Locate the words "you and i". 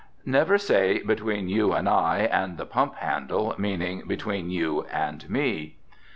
1.47-2.21